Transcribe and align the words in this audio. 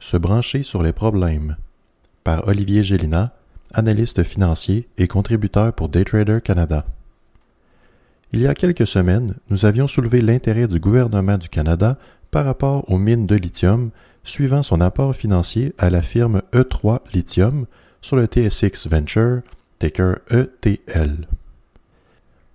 Se 0.00 0.16
brancher 0.16 0.62
sur 0.62 0.82
les 0.82 0.92
problèmes 0.92 1.56
par 2.24 2.46
Olivier 2.46 2.82
Gélina, 2.82 3.32
analyste 3.74 4.22
financier 4.22 4.88
et 4.96 5.08
contributeur 5.08 5.72
pour 5.72 5.88
Daytrader 5.88 6.40
Canada. 6.42 6.84
Il 8.32 8.40
y 8.40 8.46
a 8.46 8.54
quelques 8.54 8.86
semaines, 8.86 9.34
nous 9.50 9.64
avions 9.64 9.88
soulevé 9.88 10.20
l'intérêt 10.20 10.68
du 10.68 10.78
gouvernement 10.78 11.38
du 11.38 11.48
Canada 11.48 11.98
par 12.30 12.44
rapport 12.44 12.90
aux 12.90 12.98
mines 12.98 13.26
de 13.26 13.36
lithium, 13.36 13.90
suivant 14.22 14.62
son 14.62 14.80
apport 14.80 15.16
financier 15.16 15.74
à 15.78 15.90
la 15.90 16.02
firme 16.02 16.42
E3 16.52 17.00
Lithium 17.12 17.66
sur 18.00 18.16
le 18.16 18.26
TSX 18.26 18.86
Venture, 18.88 19.40
ticker 19.78 20.16
ETL. 20.30 21.26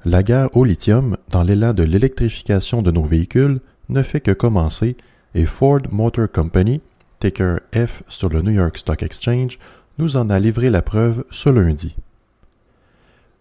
La 0.06 0.22
guerre 0.22 0.56
au 0.56 0.64
lithium, 0.64 1.18
dans 1.30 1.44
l'élan 1.44 1.74
de 1.74 1.84
l'électrification 1.84 2.82
de 2.82 2.92
nos 2.92 3.06
véhicules, 3.06 3.60
ne 3.90 4.04
fait 4.04 4.22
que 4.22 4.32
commencer 4.32 4.96
et 5.34 5.46
Ford 5.46 5.82
Motor 5.92 6.32
Company, 6.32 6.82
F 7.24 8.04
sur 8.08 8.30
le 8.30 8.42
New 8.42 8.52
York 8.52 8.78
Stock 8.78 9.02
Exchange, 9.02 9.58
nous 9.98 10.18
en 10.18 10.30
a 10.30 10.40
livré 10.40 10.70
la 10.70 10.82
preuve 10.82 11.24
ce 11.30 11.50
lundi. 11.50 11.96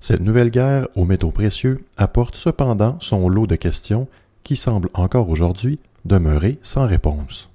Cette 0.00 0.20
nouvelle 0.20 0.50
guerre 0.50 0.86
aux 0.94 1.05
métaux 1.05 1.30
précieux 1.30 1.84
apporte 1.97 2.36
cependant 2.36 2.97
son 3.00 3.28
lot 3.28 3.47
de 3.47 3.56
questions 3.56 4.08
qui 4.44 4.56
semblent 4.56 4.91
encore 4.94 5.28
aujourd'hui 5.28 5.80
demeurer 6.05 6.58
sans 6.62 6.86
réponse. 6.86 7.50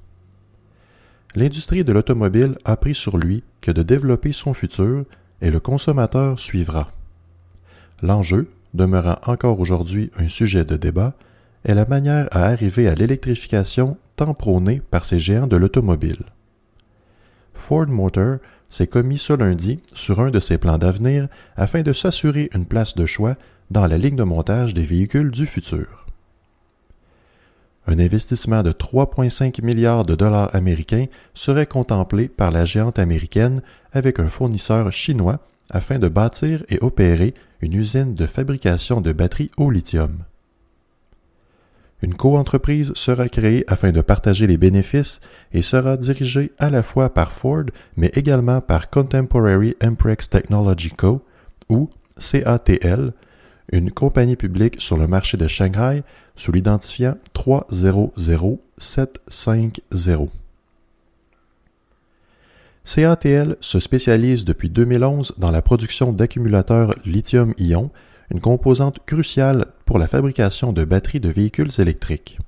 L'industrie 1.36 1.84
de 1.84 1.94
l'automobile 1.94 2.58
a 2.66 2.76
pris 2.76 2.96
sur 2.96 3.18
lui 3.18 3.44
que 3.62 3.72
de 3.72 3.84
développer 3.84 4.32
son 4.32 4.54
futur 4.54 5.06
et 5.42 5.52
le 5.52 5.60
consommateur 5.60 6.40
suivra. 6.40 6.90
L'enjeu, 8.02 8.50
demeurant 8.74 9.18
encore 9.26 9.60
aujourd'hui 9.60 10.12
un 10.18 10.28
sujet 10.28 10.66
de 10.66 10.78
débat, 10.78 11.14
est 11.64 11.76
la 11.76 11.86
manière 11.86 12.28
à 12.32 12.46
arriver 12.46 12.88
à 12.88 12.96
l'électrification 12.96 13.98
tant 14.18 14.36
par 14.92 15.06
ces 15.06 15.20
géants 15.20 15.48
de 15.48 15.56
l'automobile. 15.56 16.26
Ford 17.54 17.88
Motor 17.88 18.38
s'est 18.68 18.88
commis 18.88 19.18
ce 19.18 19.34
lundi 19.34 19.80
sur 19.94 20.20
un 20.20 20.32
de 20.32 20.40
ses 20.40 20.58
plans 20.58 20.78
d'avenir 20.78 21.28
afin 21.56 21.84
de 21.84 21.94
s'assurer 21.94 22.50
une 22.54 22.66
place 22.66 22.96
de 22.96 23.06
choix 23.06 23.36
dans 23.72 23.86
la 23.88 23.98
ligne 23.98 24.16
de 24.16 24.24
montage 24.24 24.74
des 24.74 24.84
véhicules 24.84 25.32
du 25.32 25.46
futur. 25.46 26.08
Un 27.86 28.00
investissement 28.00 28.64
de 28.64 28.72
3,5 28.72 29.64
milliards 29.64 30.04
de 30.04 30.16
dollars 30.16 30.54
américains 30.54 31.06
serait 31.34 31.68
contemplé 31.68 32.28
par 32.28 32.52
la 32.52 32.66
géante 32.66 33.00
américaine 33.00 33.62
avec 33.94 34.20
un 34.20 34.28
fournisseur 34.28 34.92
chinois 34.92 35.40
afin 35.70 36.00
de 36.00 36.08
bâtir 36.08 36.64
et 36.70 36.80
opérer 36.82 37.34
une 37.62 37.74
usine 37.74 38.14
de 38.16 38.26
fabrication 38.26 39.00
de 39.00 39.12
batteries 39.14 39.52
au 39.58 39.70
lithium. 39.70 40.24
Une 42.04 42.14
coentreprise 42.14 42.94
sera 42.94 43.28
créée 43.28 43.64
afin 43.68 43.92
de 43.92 44.02
partager 44.02 44.46
les 44.46 44.58
bénéfices 44.58 45.20
et 45.52 45.64
sera 45.64 45.98
dirigée 45.98 46.52
à 46.60 46.70
la 46.70 46.84
fois 46.84 47.12
par 47.14 47.32
Ford 47.32 47.66
mais 47.96 48.12
également 48.14 48.62
par 48.62 48.92
Contemporary 48.92 49.76
Amprex 49.84 50.30
Technology 50.30 50.92
Co. 50.92 51.24
ou 51.70 51.90
CATL, 52.20 53.14
une 53.72 53.92
compagnie 53.92 54.36
publique 54.36 54.80
sur 54.80 54.98
le 54.98 55.08
marché 55.08 55.38
de 55.38 55.48
Shanghai 55.48 56.04
sous 56.36 56.52
l'identifiant 56.52 57.16
300750. 57.34 60.30
CATL 62.84 63.56
se 63.60 63.80
spécialise 63.80 64.46
depuis 64.46 64.70
2011 64.70 65.34
dans 65.38 65.52
la 65.52 65.62
production 65.62 66.12
d'accumulateurs 66.14 66.96
lithium-ion, 67.06 67.92
une 68.32 68.42
composante 68.42 69.00
cruciale 69.06 69.66
pour 69.86 70.00
la 70.00 70.08
fabrication 70.08 70.74
de 70.74 70.84
batteries 70.84 71.20
de 71.20 71.30
véhicules 71.30 71.80
électriques. 71.80 72.40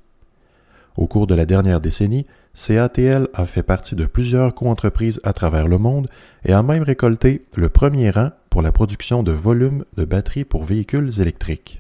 Au 0.98 1.08
cours 1.08 1.28
de 1.28 1.36
la 1.36 1.46
dernière 1.46 1.80
décennie, 1.80 2.26
CATL 2.54 3.30
a 3.34 3.46
fait 3.46 3.64
partie 3.64 3.96
de 3.96 4.06
plusieurs 4.06 4.54
coentreprises 4.54 5.22
à 5.24 5.34
travers 5.34 5.68
le 5.68 5.78
monde 5.78 6.08
et 6.44 6.52
a 6.52 6.64
même 6.64 6.84
récolté 6.84 7.46
le 7.56 7.70
premier 7.70 8.10
rang 8.10 8.32
pour 8.50 8.62
la 8.62 8.72
production 8.72 9.24
de 9.24 9.32
volumes 9.32 9.86
de 9.96 10.04
batteries 10.04 10.44
pour 10.44 10.64
véhicules 10.64 11.22
électriques. 11.22 11.80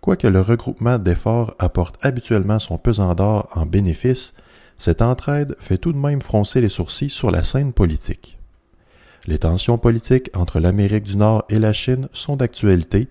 Quoique 0.00 0.28
le 0.28 0.40
regroupement 0.40 0.98
d'efforts 0.98 1.54
apporte 1.58 1.96
habituellement 2.04 2.58
son 2.58 2.78
pesant 2.78 3.14
d'or 3.14 3.48
en 3.54 3.66
bénéfices, 3.66 4.34
cette 4.78 5.02
entraide 5.02 5.56
fait 5.58 5.76
tout 5.76 5.92
de 5.92 5.98
même 5.98 6.22
froncer 6.22 6.60
les 6.60 6.70
sourcils 6.70 7.10
sur 7.10 7.30
la 7.30 7.42
scène 7.42 7.72
politique. 7.72 8.39
Les 9.26 9.38
tensions 9.38 9.78
politiques 9.78 10.30
entre 10.34 10.60
l'Amérique 10.60 11.04
du 11.04 11.16
Nord 11.16 11.44
et 11.48 11.58
la 11.58 11.72
Chine 11.72 12.08
sont 12.12 12.36
d'actualité, 12.36 13.08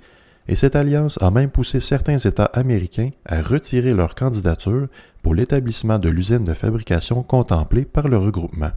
et 0.47 0.55
cette 0.55 0.75
alliance 0.75 1.21
a 1.21 1.29
même 1.29 1.51
poussé 1.51 1.79
certains 1.79 2.17
États 2.17 2.45
américains 2.45 3.11
à 3.25 3.41
retirer 3.41 3.93
leur 3.93 4.15
candidature 4.15 4.87
pour 5.21 5.35
l'établissement 5.35 5.99
de 5.99 6.09
l'usine 6.09 6.43
de 6.43 6.53
fabrication 6.53 7.21
contemplée 7.21 7.85
par 7.85 8.07
le 8.07 8.17
regroupement. 8.17 8.71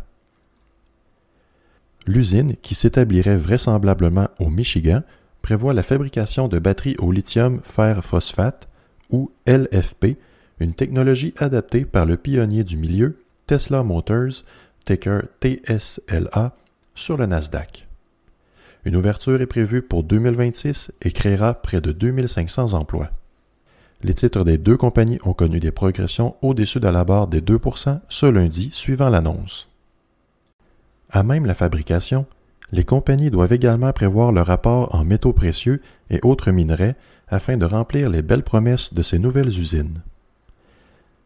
L'usine, 2.06 2.56
qui 2.60 2.74
s'établirait 2.74 3.36
vraisemblablement 3.36 4.28
au 4.38 4.50
Michigan, 4.50 5.02
prévoit 5.40 5.72
la 5.72 5.82
fabrication 5.82 6.48
de 6.48 6.58
batteries 6.58 6.96
au 6.98 7.10
lithium 7.12 7.60
fer 7.62 8.04
phosphate, 8.04 8.68
ou 9.10 9.30
LFP, 9.46 10.16
une 10.60 10.74
technologie 10.74 11.34
adaptée 11.38 11.84
par 11.84 12.06
le 12.06 12.16
pionnier 12.16 12.64
du 12.64 12.76
milieu, 12.76 13.18
Tesla 13.46 13.82
Motors, 13.82 14.44
ticker 14.84 15.22
TSLA, 15.40 16.54
sur 16.94 17.16
le 17.16 17.26
Nasdaq. 17.26 17.88
Une 18.84 18.96
ouverture 18.96 19.40
est 19.40 19.46
prévue 19.46 19.82
pour 19.82 20.02
2026 20.02 20.90
et 21.02 21.12
créera 21.12 21.54
près 21.54 21.80
de 21.80 21.92
2500 21.92 22.74
emplois. 22.74 23.10
Les 24.02 24.14
titres 24.14 24.42
des 24.42 24.58
deux 24.58 24.76
compagnies 24.76 25.20
ont 25.24 25.32
connu 25.32 25.60
des 25.60 25.70
progressions 25.70 26.34
au-dessus 26.42 26.80
de 26.80 26.88
la 26.88 27.04
barre 27.04 27.28
des 27.28 27.40
2% 27.40 28.00
ce 28.08 28.26
lundi 28.26 28.70
suivant 28.72 29.08
l'annonce. 29.08 29.68
À 31.10 31.22
même 31.22 31.46
la 31.46 31.54
fabrication, 31.54 32.26
les 32.72 32.84
compagnies 32.84 33.30
doivent 33.30 33.52
également 33.52 33.92
prévoir 33.92 34.32
le 34.32 34.40
rapport 34.40 34.94
en 34.94 35.04
métaux 35.04 35.32
précieux 35.32 35.80
et 36.10 36.18
autres 36.22 36.50
minerais 36.50 36.96
afin 37.28 37.56
de 37.56 37.66
remplir 37.66 38.10
les 38.10 38.22
belles 38.22 38.42
promesses 38.42 38.92
de 38.92 39.02
ces 39.02 39.18
nouvelles 39.18 39.48
usines. 39.60 40.00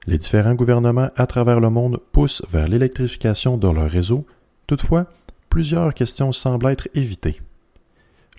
Les 0.07 0.19
différents 0.19 0.55
gouvernements 0.55 1.11
à 1.17 1.27
travers 1.27 1.61
le 1.61 1.71
monde 1.71 1.99
poussent 2.13 2.43
vers 2.51 2.69
l'électrification 2.69 3.57
de 3.57 3.69
leur 3.69 3.91
réseau, 3.91 4.27
toutefois, 4.67 5.07
plusieurs 5.57 5.95
questions 5.95 6.33
semblent 6.33 6.69
être 6.69 6.91
évitées. 6.93 7.41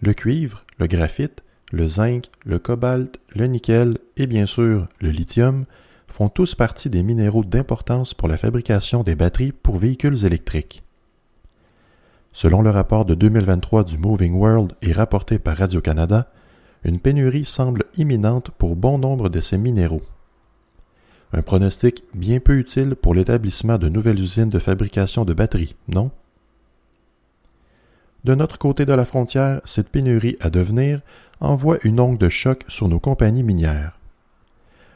Le 0.02 0.14
cuivre, 0.14 0.66
le 0.78 0.86
graphite, 0.86 1.44
le 1.72 1.88
zinc, 1.88 2.26
le 2.46 2.60
cobalt, 2.60 3.20
le 3.36 3.48
nickel 3.48 3.98
et 4.18 4.28
bien 4.28 4.46
sûr 4.46 4.88
le 5.02 5.10
lithium 5.10 5.66
font 6.08 6.30
tous 6.30 6.54
partie 6.54 6.92
des 6.92 7.02
minéraux 7.02 7.44
d'importance 7.44 8.14
pour 8.14 8.28
la 8.28 8.38
fabrication 8.38 9.02
des 9.02 9.16
batteries 9.16 9.52
pour 9.52 9.78
véhicules 9.78 10.26
électriques. 10.26 10.84
Selon 12.34 12.62
le 12.62 12.70
rapport 12.70 13.04
de 13.04 13.16
2023 13.16 13.84
du 13.84 13.98
Moving 13.98 14.36
World 14.36 14.74
et 14.84 14.92
rapporté 14.92 15.40
par 15.40 15.58
Radio-Canada, 15.58 16.30
une 16.84 17.00
pénurie 17.00 17.46
semble 17.46 17.86
imminente 17.98 18.52
pour 18.52 18.76
bon 18.76 19.00
nombre 19.00 19.30
de 19.30 19.40
ces 19.40 19.58
minéraux. 19.58 20.04
Un 21.34 21.42
pronostic 21.42 22.04
bien 22.14 22.40
peu 22.40 22.60
utile 22.60 22.96
pour 22.96 23.16
l'établissement 23.16 23.80
de 23.80 23.90
nouvelles 23.90 24.20
usines 24.20 24.50
de 24.50 24.60
fabrication 24.60 25.25
de 25.25 25.34
batteries, 25.34 25.75
non? 25.88 26.12
De 28.24 28.36
notre 28.36 28.58
côté 28.58 28.86
de 28.86 28.94
la 28.94 29.06
frontière, 29.06 29.62
cette 29.64 29.90
pénurie 29.90 30.36
à 30.42 30.50
devenir 30.50 31.02
envoie 31.40 31.78
une 31.84 32.00
onde 32.00 32.18
de 32.18 32.30
choc 32.30 32.64
sur 32.68 32.88
nos 32.88 33.00
compagnies 33.00 33.44
minières. 33.44 33.98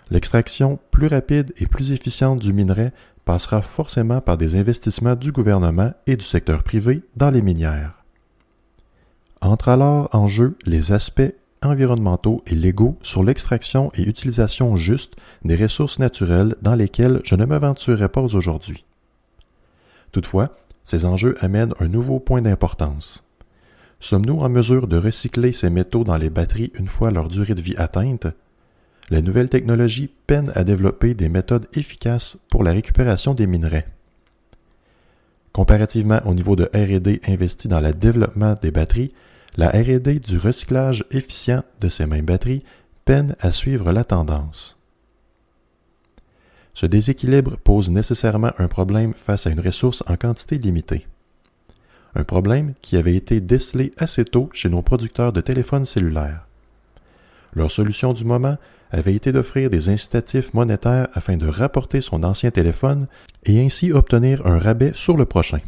L'extraction 0.09 0.79
plus 0.91 1.07
rapide 1.07 1.53
et 1.57 1.67
plus 1.67 1.91
efficiente 1.91 2.39
du 2.39 2.51
minerai 2.51 2.91
passera 3.23 3.61
forcément 3.61 4.19
par 4.19 4.37
des 4.37 4.57
investissements 4.57 5.15
du 5.15 5.31
gouvernement 5.31 5.93
et 6.07 6.17
du 6.17 6.25
secteur 6.25 6.63
privé 6.63 7.01
dans 7.15 7.29
les 7.29 7.41
minières. 7.41 8.03
Entrent 9.39 9.69
alors 9.69 10.09
en 10.13 10.27
jeu 10.27 10.57
les 10.65 10.91
aspects 10.91 11.33
environnementaux 11.63 12.43
et 12.47 12.55
légaux 12.55 12.97
sur 13.01 13.23
l'extraction 13.23 13.91
et 13.95 14.03
utilisation 14.03 14.75
juste 14.75 15.15
des 15.45 15.55
ressources 15.55 15.99
naturelles 15.99 16.55
dans 16.61 16.75
lesquelles 16.75 17.21
je 17.23 17.35
ne 17.35 17.45
m'aventurerai 17.45 18.09
pas 18.09 18.21
aujourd'hui. 18.21 18.83
Toutefois, 20.11 20.57
ces 20.83 21.05
enjeux 21.05 21.35
amènent 21.41 21.73
un 21.79 21.87
nouveau 21.87 22.19
point 22.19 22.41
d'importance. 22.41 23.23
Sommes-nous 23.99 24.39
en 24.39 24.49
mesure 24.49 24.87
de 24.87 24.97
recycler 24.97 25.51
ces 25.51 25.69
métaux 25.69 26.03
dans 26.03 26.17
les 26.17 26.29
batteries 26.29 26.71
une 26.79 26.87
fois 26.87 27.11
leur 27.11 27.27
durée 27.27 27.55
de 27.55 27.61
vie 27.61 27.75
atteinte? 27.77 28.27
la 29.11 29.21
nouvelle 29.21 29.49
technologie 29.49 30.09
peine 30.25 30.53
à 30.55 30.63
développer 30.63 31.13
des 31.13 31.27
méthodes 31.27 31.67
efficaces 31.73 32.37
pour 32.49 32.63
la 32.63 32.71
récupération 32.71 33.33
des 33.33 33.45
minerais. 33.45 33.85
Comparativement 35.51 36.21
au 36.25 36.33
niveau 36.33 36.55
de 36.55 36.69
RD 36.73 37.19
investi 37.27 37.67
dans 37.67 37.81
le 37.81 37.93
développement 37.93 38.55
des 38.61 38.71
batteries, 38.71 39.11
la 39.57 39.67
RD 39.67 40.21
du 40.21 40.37
recyclage 40.37 41.03
efficient 41.11 41.61
de 41.81 41.89
ces 41.89 42.07
mêmes 42.07 42.25
batteries 42.25 42.63
peine 43.03 43.35
à 43.41 43.51
suivre 43.51 43.91
la 43.91 44.05
tendance. 44.05 44.80
Ce 46.73 46.85
déséquilibre 46.85 47.57
pose 47.57 47.89
nécessairement 47.89 48.51
un 48.57 48.67
problème 48.67 49.13
face 49.13 49.47
à 49.47 49.49
une 49.49 49.59
ressource 49.59 50.03
en 50.07 50.15
quantité 50.15 50.57
limitée. 50.57 51.05
Un 52.15 52.23
problème 52.23 52.73
qui 52.81 52.97
avait 52.97 53.15
été 53.15 53.41
décelé 53.41 53.93
assez 53.97 54.25
tôt 54.25 54.49
chez 54.53 54.69
nos 54.69 54.81
producteurs 54.81 55.33
de 55.33 55.41
téléphones 55.41 55.85
cellulaires. 55.85 56.45
Leur 57.53 57.71
solution 57.71 58.13
du 58.13 58.25
moment 58.25 58.57
avait 58.91 59.15
été 59.15 59.31
d'offrir 59.31 59.69
des 59.69 59.89
incitatifs 59.89 60.53
monétaires 60.53 61.07
afin 61.13 61.37
de 61.37 61.47
rapporter 61.47 62.01
son 62.01 62.23
ancien 62.23 62.51
téléphone 62.51 63.07
et 63.45 63.63
ainsi 63.63 63.91
obtenir 63.91 64.45
un 64.45 64.59
rabais 64.59 64.91
sur 64.93 65.17
le 65.17 65.25
prochain. 65.25 65.59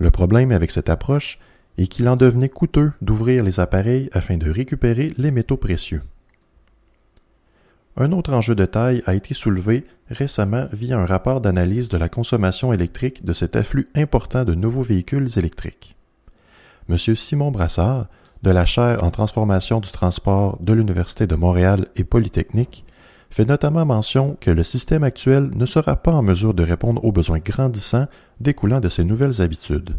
Le 0.00 0.10
problème 0.10 0.52
avec 0.52 0.70
cette 0.70 0.88
approche 0.88 1.38
est 1.78 1.86
qu'il 1.86 2.08
en 2.08 2.16
devenait 2.16 2.48
coûteux 2.48 2.92
d'ouvrir 3.00 3.44
les 3.44 3.60
appareils 3.60 4.08
afin 4.12 4.36
de 4.36 4.50
récupérer 4.50 5.12
les 5.16 5.30
métaux 5.30 5.56
précieux. 5.56 6.02
Un 7.96 8.12
autre 8.12 8.32
enjeu 8.32 8.54
de 8.54 8.64
taille 8.64 9.02
a 9.06 9.14
été 9.14 9.34
soulevé 9.34 9.84
récemment 10.08 10.66
via 10.72 10.98
un 10.98 11.04
rapport 11.04 11.40
d'analyse 11.40 11.88
de 11.88 11.98
la 11.98 12.08
consommation 12.08 12.72
électrique 12.72 13.24
de 13.24 13.32
cet 13.32 13.54
afflux 13.54 13.88
important 13.94 14.44
de 14.44 14.54
nouveaux 14.54 14.82
véhicules 14.82 15.28
électriques. 15.36 15.96
M. 16.88 16.96
Simon 16.96 17.50
Brassard, 17.50 18.06
de 18.42 18.50
la 18.50 18.64
chaire 18.64 19.04
en 19.04 19.10
transformation 19.10 19.80
du 19.80 19.90
transport 19.90 20.58
de 20.60 20.72
l'Université 20.72 21.26
de 21.26 21.36
Montréal 21.36 21.86
et 21.96 22.04
Polytechnique, 22.04 22.84
fait 23.30 23.44
notamment 23.46 23.86
mention 23.86 24.36
que 24.40 24.50
le 24.50 24.64
système 24.64 25.04
actuel 25.04 25.50
ne 25.54 25.64
sera 25.64 25.96
pas 25.96 26.12
en 26.12 26.22
mesure 26.22 26.54
de 26.54 26.62
répondre 26.62 27.02
aux 27.04 27.12
besoins 27.12 27.38
grandissants 27.38 28.06
découlant 28.40 28.80
de 28.80 28.88
ces 28.88 29.04
nouvelles 29.04 29.40
habitudes. 29.40 29.96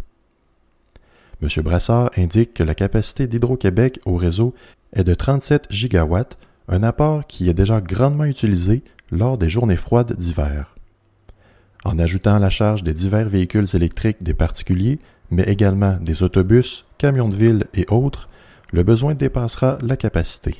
M. 1.42 1.50
Brassard 1.64 2.12
indique 2.18 2.54
que 2.54 2.64
la 2.64 2.76
capacité 2.76 3.28
d'Hydro-Québec 3.28 4.00
au 4.06 4.18
réseau 4.18 4.54
est 4.94 5.04
de 5.04 5.14
37 5.14 5.66
gigawatts, 5.72 6.38
un 6.68 6.84
apport 6.84 7.26
qui 7.28 7.50
est 7.50 7.54
déjà 7.54 7.82
grandement 7.82 8.26
utilisé 8.26 8.84
lors 9.12 9.38
des 9.38 9.50
journées 9.50 9.78
froides 9.78 10.16
d'hiver. 10.16 10.76
En 11.84 12.00
ajoutant 12.00 12.40
la 12.40 12.50
charge 12.50 12.84
des 12.84 12.94
divers 12.94 13.28
véhicules 13.28 13.76
électriques 13.76 14.24
des 14.24 14.34
particuliers, 14.34 15.00
mais 15.32 15.44
également 15.44 15.98
des 16.00 16.24
autobus, 16.24 16.86
camions 16.98 17.28
de 17.28 17.36
ville 17.36 17.66
et 17.74 17.86
autres, 17.90 18.30
le 18.72 18.84
besoin 18.84 19.14
dépassera 19.14 19.78
la 19.82 19.98
capacité. 19.98 20.56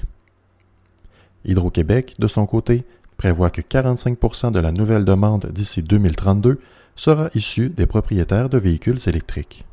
Hydro-Québec, 1.46 2.16
de 2.20 2.28
son 2.28 2.46
côté, 2.46 2.86
prévoit 3.18 3.50
que 3.50 3.62
45% 3.62 4.52
de 4.52 4.60
la 4.60 4.72
nouvelle 4.72 5.06
demande 5.06 5.46
d'ici 5.52 5.82
2032 5.82 6.60
sera 6.96 7.30
issue 7.34 7.70
des 7.70 7.86
propriétaires 7.86 8.50
de 8.50 8.58
véhicules 8.58 9.00
électriques. 9.08 9.66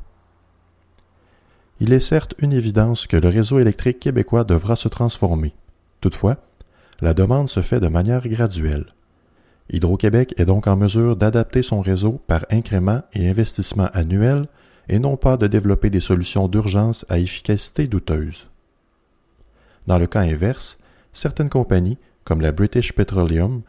Il 1.80 1.92
est 1.92 2.00
certes 2.00 2.34
une 2.38 2.52
évidence 2.52 3.06
que 3.06 3.16
le 3.16 3.28
réseau 3.28 3.58
électrique 3.58 4.00
québécois 4.00 4.44
devra 4.44 4.76
se 4.76 4.88
transformer. 4.88 5.54
Toutefois, 6.00 6.36
la 7.00 7.14
demande 7.14 7.48
se 7.48 7.60
fait 7.60 7.80
de 7.80 7.88
manière 7.88 8.26
graduelle. 8.28 8.86
Hydro-Québec 9.72 10.34
est 10.36 10.44
donc 10.44 10.66
en 10.66 10.76
mesure 10.76 11.16
d'adapter 11.16 11.62
son 11.62 11.80
réseau 11.80 12.20
par 12.26 12.44
incréments 12.50 13.02
et 13.12 13.28
investissements 13.28 13.90
annuels 13.92 14.46
et 14.88 14.98
non 14.98 15.16
pas 15.16 15.36
de 15.36 15.46
développer 15.46 15.90
des 15.90 16.00
solutions 16.00 16.48
d'urgence 16.48 17.06
à 17.08 17.18
efficacité 17.18 17.86
douteuse. 17.86 18.48
Dans 19.86 19.98
le 19.98 20.06
cas 20.06 20.20
inverse, 20.20 20.78
certaines 21.12 21.48
compagnies, 21.48 21.98
comme 22.24 22.40
la 22.40 22.52
British 22.52 22.92
Petroleum, 22.92 23.62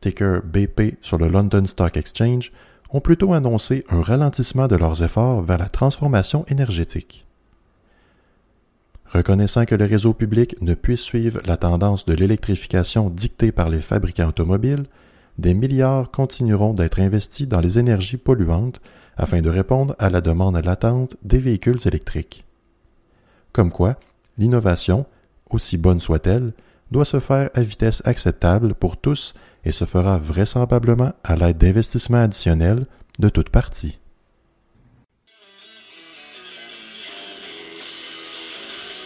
ticker 0.00 0.40
BP 0.44 0.98
sur 1.00 1.18
le 1.18 1.28
London 1.28 1.64
Stock 1.64 1.96
Exchange, 1.96 2.52
ont 2.90 3.00
plutôt 3.00 3.32
annoncé 3.32 3.84
un 3.88 4.02
ralentissement 4.02 4.68
de 4.68 4.76
leurs 4.76 5.02
efforts 5.02 5.42
vers 5.42 5.58
la 5.58 5.68
transformation 5.68 6.44
énergétique. 6.48 7.25
Reconnaissant 9.08 9.64
que 9.64 9.74
le 9.74 9.84
réseau 9.84 10.14
public 10.14 10.56
ne 10.60 10.74
puisse 10.74 11.00
suivre 11.00 11.40
la 11.46 11.56
tendance 11.56 12.04
de 12.06 12.14
l'électrification 12.14 13.08
dictée 13.08 13.52
par 13.52 13.68
les 13.68 13.80
fabricants 13.80 14.28
automobiles, 14.28 14.84
des 15.38 15.54
milliards 15.54 16.10
continueront 16.10 16.74
d'être 16.74 17.00
investis 17.00 17.46
dans 17.46 17.60
les 17.60 17.78
énergies 17.78 18.16
polluantes 18.16 18.80
afin 19.16 19.40
de 19.40 19.50
répondre 19.50 19.94
à 19.98 20.10
la 20.10 20.20
demande 20.20 20.56
latente 20.64 21.16
des 21.22 21.38
véhicules 21.38 21.86
électriques. 21.86 22.44
Comme 23.52 23.70
quoi, 23.70 23.96
l'innovation, 24.38 25.06
aussi 25.50 25.78
bonne 25.78 26.00
soit-elle, 26.00 26.52
doit 26.90 27.04
se 27.04 27.20
faire 27.20 27.50
à 27.54 27.62
vitesse 27.62 28.02
acceptable 28.04 28.74
pour 28.74 28.96
tous 28.96 29.34
et 29.64 29.72
se 29.72 29.84
fera 29.84 30.18
vraisemblablement 30.18 31.12
à 31.24 31.36
l'aide 31.36 31.58
d'investissements 31.58 32.22
additionnels 32.22 32.86
de 33.18 33.28
toutes 33.28 33.50
parties. 33.50 33.98